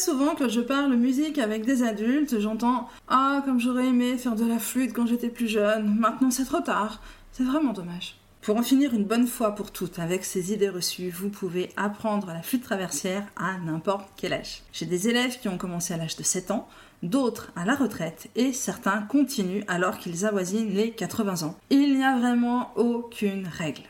[0.00, 4.46] souvent, quand je parle musique avec des adultes, j'entends Ah, comme j'aurais aimé faire de
[4.46, 7.00] la flûte quand j'étais plus jeune, maintenant c'est trop tard.
[7.32, 8.16] C'est vraiment dommage.
[8.40, 12.28] Pour en finir une bonne fois pour toutes avec ces idées reçues, vous pouvez apprendre
[12.28, 14.62] la flûte traversière à n'importe quel âge.
[14.72, 16.66] J'ai des élèves qui ont commencé à l'âge de 7 ans,
[17.02, 21.54] d'autres à la retraite et certains continuent alors qu'ils avoisinent les 80 ans.
[21.68, 23.82] Il n'y a vraiment aucune règle.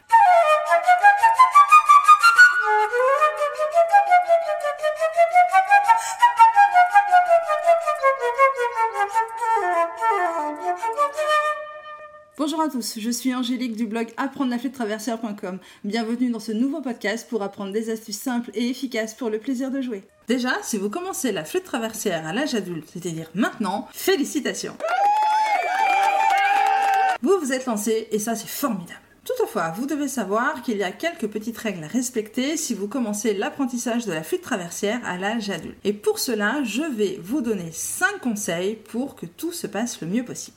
[12.41, 15.59] Bonjour à tous, je suis Angélique du blog apprendre la traversière.com.
[15.85, 19.71] Bienvenue dans ce nouveau podcast pour apprendre des astuces simples et efficaces pour le plaisir
[19.71, 20.05] de jouer.
[20.27, 24.75] Déjà, si vous commencez la flûte traversière à l'âge adulte, c'est-à-dire maintenant, félicitations
[27.21, 29.03] Vous vous êtes lancé et ça c'est formidable.
[29.27, 33.35] Toutefois, vous devez savoir qu'il y a quelques petites règles à respecter si vous commencez
[33.35, 35.77] l'apprentissage de la flûte traversière à l'âge adulte.
[35.85, 40.07] Et pour cela, je vais vous donner 5 conseils pour que tout se passe le
[40.07, 40.57] mieux possible.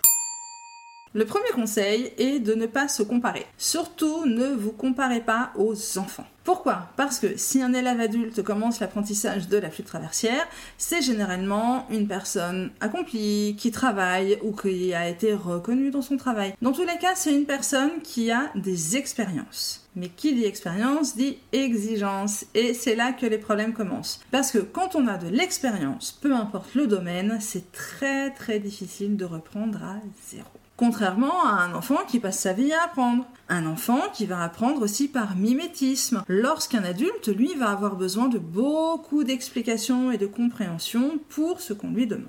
[1.16, 3.46] Le premier conseil est de ne pas se comparer.
[3.60, 6.26] Surtout, ne vous comparez pas aux enfants.
[6.44, 6.90] Pourquoi?
[6.98, 10.48] Parce que si un élève adulte commence l'apprentissage de la flûte traversière,
[10.80, 16.56] c'est généralement une personne accomplie, qui travaille ou qui a été reconnue dans son travail.
[16.64, 19.88] Dans tous les cas, c'est une personne qui a des expériences.
[19.96, 22.44] Mais qui dit expérience dit exigence.
[22.56, 24.20] Et c'est là que les problèmes commencent.
[24.32, 29.16] Parce que quand on a de l'expérience, peu importe le domaine, c'est très très difficile
[29.16, 29.98] de reprendre à
[30.28, 30.50] zéro.
[30.86, 33.26] Contrairement à un enfant qui passe sa vie à apprendre.
[33.48, 38.38] Un enfant qui va apprendre aussi par mimétisme, lorsqu'un adulte, lui, va avoir besoin de
[38.38, 42.28] beaucoup d'explications et de compréhension pour ce qu'on lui demande.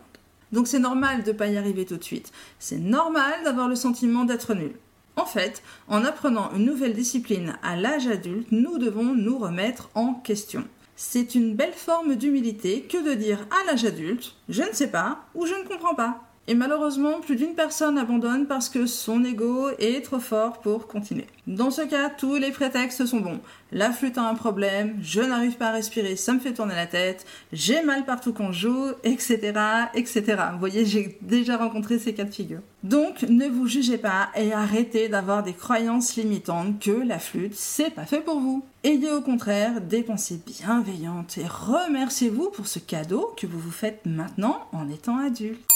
[0.52, 2.30] Donc c'est normal de ne pas y arriver tout de suite.
[2.60, 4.77] C'est normal d'avoir le sentiment d'être nul.
[5.16, 10.14] En fait, en apprenant une nouvelle discipline à l'âge adulte, nous devons nous remettre en
[10.14, 10.62] question.
[10.94, 15.25] C'est une belle forme d'humilité que de dire à l'âge adulte, je ne sais pas
[15.34, 16.20] ou je ne comprends pas.
[16.47, 21.27] Et malheureusement, plus d'une personne abandonne parce que son ego est trop fort pour continuer.
[21.47, 23.41] Dans ce cas, tous les prétextes sont bons.
[23.72, 26.87] La flûte a un problème, je n'arrive pas à respirer, ça me fait tourner la
[26.87, 29.53] tête, j'ai mal partout quand je joue, etc.,
[29.94, 30.22] etc.
[30.53, 32.61] Vous voyez, j'ai déjà rencontré ces cas de figure.
[32.82, 37.91] Donc, ne vous jugez pas et arrêtez d'avoir des croyances limitantes que la flûte, c'est
[37.91, 38.65] pas fait pour vous.
[38.84, 44.05] Ayez au contraire des pensées bienveillantes et remerciez-vous pour ce cadeau que vous vous faites
[44.05, 45.74] maintenant en étant adulte.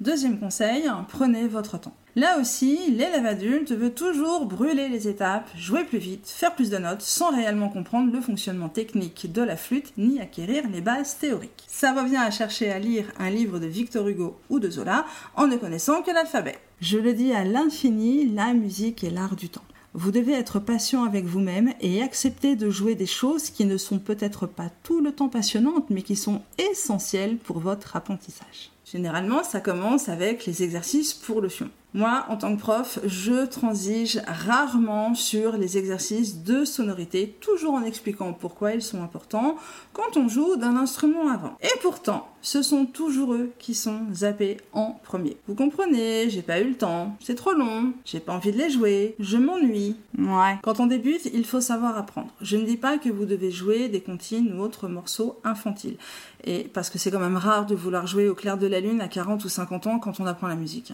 [0.00, 1.94] Deuxième conseil, prenez votre temps.
[2.16, 6.78] Là aussi, l'élève adulte veut toujours brûler les étapes, jouer plus vite, faire plus de
[6.78, 11.64] notes, sans réellement comprendre le fonctionnement technique de la flûte ni acquérir les bases théoriques.
[11.68, 15.04] Ça revient à chercher à lire un livre de Victor Hugo ou de Zola
[15.36, 16.58] en ne connaissant que l'alphabet.
[16.80, 19.62] Je le dis à l'infini, la musique est l'art du temps.
[19.94, 23.98] Vous devez être patient avec vous-même et accepter de jouer des choses qui ne sont
[23.98, 28.70] peut-être pas tout le temps passionnantes, mais qui sont essentielles pour votre apprentissage.
[28.84, 31.70] Généralement, ça commence avec les exercices pour le fion.
[31.94, 37.82] Moi, en tant que prof, je transige rarement sur les exercices de sonorité, toujours en
[37.82, 39.56] expliquant pourquoi ils sont importants
[39.94, 41.56] quand on joue d'un instrument avant.
[41.62, 45.36] Et pourtant, ce sont toujours eux qui sont zappés en premier.
[45.46, 48.70] Vous comprenez, j'ai pas eu le temps, c'est trop long, j'ai pas envie de les
[48.70, 49.96] jouer, je m'ennuie.
[50.18, 50.58] Ouais.
[50.62, 52.28] Quand on débute, il faut savoir apprendre.
[52.40, 55.96] Je ne dis pas que vous devez jouer des comptines ou autres morceaux infantiles.
[56.44, 59.00] Et parce que c'est quand même rare de vouloir jouer au clair de la lune
[59.00, 60.92] à 40 ou 50 ans quand on apprend la musique.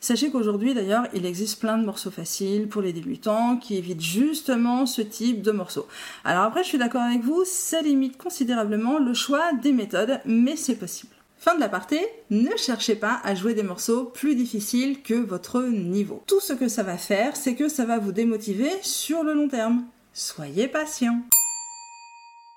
[0.00, 4.84] Sachez Aujourd'hui, d'ailleurs, il existe plein de morceaux faciles pour les débutants qui évitent justement
[4.84, 5.86] ce type de morceaux.
[6.24, 10.56] Alors après, je suis d'accord avec vous, ça limite considérablement le choix des méthodes, mais
[10.56, 10.86] c'est possible.
[11.38, 16.22] Fin de l'aparté, ne cherchez pas à jouer des morceaux plus difficiles que votre niveau.
[16.26, 19.48] Tout ce que ça va faire, c'est que ça va vous démotiver sur le long
[19.48, 19.84] terme.
[20.12, 21.20] Soyez patient.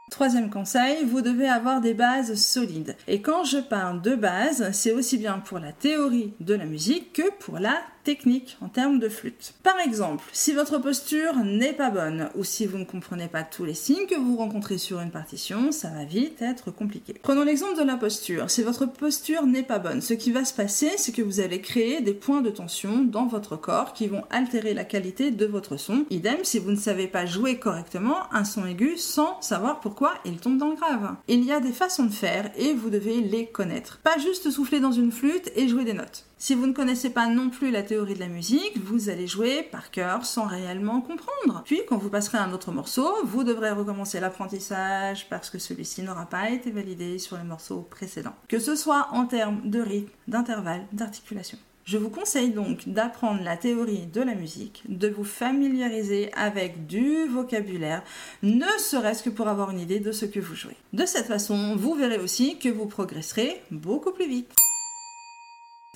[0.09, 2.95] Troisième conseil, vous devez avoir des bases solides.
[3.07, 7.13] Et quand je parle de bases, c'est aussi bien pour la théorie de la musique
[7.13, 9.53] que pour la technique en termes de flûte.
[9.63, 13.65] Par exemple, si votre posture n'est pas bonne ou si vous ne comprenez pas tous
[13.65, 17.13] les signes que vous rencontrez sur une partition, ça va vite être compliqué.
[17.21, 18.49] Prenons l'exemple de la posture.
[18.49, 21.61] Si votre posture n'est pas bonne, ce qui va se passer, c'est que vous allez
[21.61, 25.77] créer des points de tension dans votre corps qui vont altérer la qualité de votre
[25.77, 26.05] son.
[26.09, 30.37] Idem si vous ne savez pas jouer correctement un son aigu sans savoir pourquoi il
[30.37, 31.15] tombe dans le grave.
[31.27, 33.99] Il y a des façons de faire et vous devez les connaître.
[34.03, 36.28] Pas juste souffler dans une flûte et jouer des notes.
[36.41, 39.61] Si vous ne connaissez pas non plus la théorie de la musique, vous allez jouer
[39.61, 41.63] par cœur sans réellement comprendre.
[41.65, 46.27] Puis, quand vous passerez un autre morceau, vous devrez recommencer l'apprentissage parce que celui-ci n'aura
[46.27, 48.33] pas été validé sur le morceau précédent.
[48.47, 51.57] Que ce soit en termes de rythme, d'intervalle, d'articulation.
[51.83, 57.25] Je vous conseille donc d'apprendre la théorie de la musique, de vous familiariser avec du
[57.25, 58.01] vocabulaire,
[58.43, 60.77] ne serait-ce que pour avoir une idée de ce que vous jouez.
[60.93, 64.53] De cette façon, vous verrez aussi que vous progresserez beaucoup plus vite.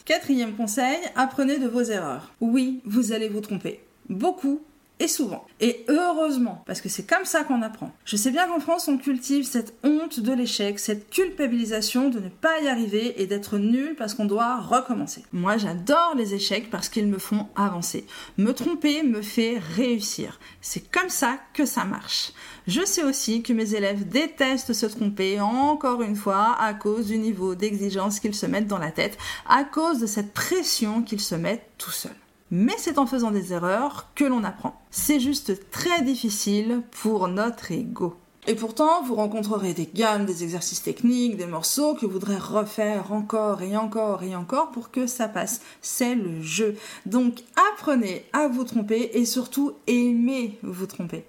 [0.06, 2.34] Quatrième conseil, apprenez de vos erreurs.
[2.42, 3.80] Oui, vous allez vous tromper.
[4.10, 4.62] Beaucoup,
[5.04, 5.46] et souvent.
[5.60, 7.92] Et heureusement, parce que c'est comme ça qu'on apprend.
[8.06, 12.30] Je sais bien qu'en France, on cultive cette honte de l'échec, cette culpabilisation de ne
[12.30, 15.26] pas y arriver et d'être nul parce qu'on doit recommencer.
[15.34, 18.06] Moi, j'adore les échecs parce qu'ils me font avancer.
[18.38, 20.40] Me tromper me fait réussir.
[20.62, 22.32] C'est comme ça que ça marche.
[22.68, 27.18] Je sais aussi que mes élèves détestent se tromper encore une fois à cause du
[27.18, 29.18] niveau d'exigence qu'ils se mettent dans la tête,
[29.50, 32.12] à cause de cette pression qu'ils se mettent tout seuls
[32.54, 34.80] mais c'est en faisant des erreurs que l'on apprend.
[34.92, 38.16] C'est juste très difficile pour notre ego.
[38.46, 43.12] Et pourtant, vous rencontrerez des gammes, des exercices techniques, des morceaux que vous voudrez refaire
[43.12, 45.62] encore et encore et encore pour que ça passe.
[45.82, 46.76] C'est le jeu.
[47.08, 47.40] Donc
[47.72, 51.26] apprenez à vous tromper et surtout aimez vous tromper.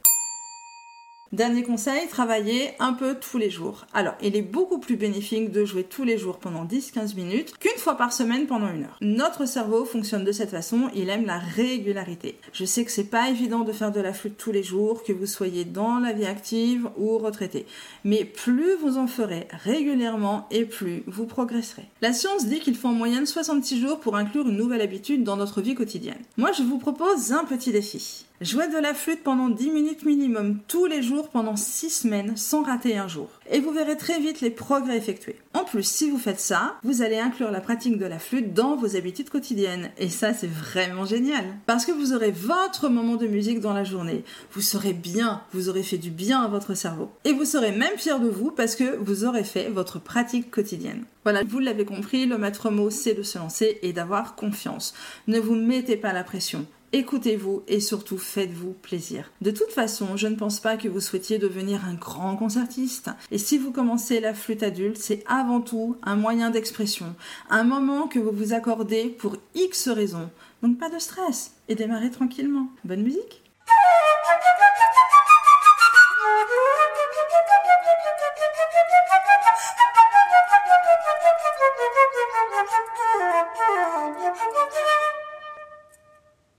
[1.35, 3.87] Dernier conseil, travaillez un peu tous les jours.
[3.93, 7.77] Alors, il est beaucoup plus bénéfique de jouer tous les jours pendant 10-15 minutes qu'une
[7.77, 8.97] fois par semaine pendant une heure.
[9.01, 12.39] Notre cerveau fonctionne de cette façon, il aime la régularité.
[12.53, 15.13] Je sais que c'est pas évident de faire de la flûte tous les jours, que
[15.13, 17.67] vous soyez dans la vie active ou retraité.
[18.05, 21.89] Mais plus vous en ferez régulièrement et plus vous progresserez.
[22.01, 25.37] La science dit qu'il faut en moyenne 66 jours pour inclure une nouvelle habitude dans
[25.37, 26.23] notre vie quotidienne.
[26.37, 28.25] Moi, je vous propose un petit défi.
[28.41, 32.65] Jouez de la flûte pendant 10 minutes minimum tous les jours pendant 6 semaines sans
[32.65, 33.29] rater un jour.
[33.49, 35.37] Et vous verrez très vite les progrès effectués.
[35.55, 38.75] En plus, si vous faites ça, vous allez inclure la pratique de la flûte dans
[38.75, 39.93] vos habitudes quotidiennes.
[39.99, 41.45] Et ça, c'est vraiment génial.
[41.67, 44.25] Parce que vous aurez votre moment de musique dans la journée.
[44.51, 47.13] Vous serez bien, vous aurez fait du bien à votre cerveau.
[47.25, 51.05] Et vous serez même fier de vous parce que vous aurez fait votre pratique quotidienne.
[51.23, 54.93] Voilà, vous l'avez compris, le maître mot, c'est de se lancer et d'avoir confiance.
[55.29, 59.32] Ne vous mettez pas la pression écoutez-vous et surtout faites-vous plaisir.
[59.41, 63.11] De toute façon, je ne pense pas que vous souhaitiez devenir un grand concertiste.
[63.32, 67.14] Et si vous commencez la flûte adulte, c'est avant tout un moyen d'expression,
[67.50, 70.31] un moment que vous vous accordez pour X raisons.
[70.62, 72.69] Donc pas de stress et démarrez tranquillement.
[72.85, 73.44] Bonne musique